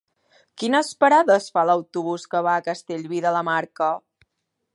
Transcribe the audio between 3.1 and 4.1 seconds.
de la Marca?